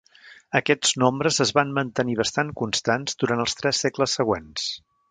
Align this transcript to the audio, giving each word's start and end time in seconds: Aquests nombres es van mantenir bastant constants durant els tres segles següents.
Aquests 0.59 0.93
nombres 1.03 1.37
es 1.45 1.51
van 1.59 1.75
mantenir 1.75 2.17
bastant 2.23 2.51
constants 2.63 3.23
durant 3.25 3.47
els 3.47 3.57
tres 3.63 3.87
segles 3.87 4.19
següents. 4.23 4.69